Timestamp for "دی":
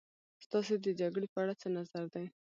2.13-2.25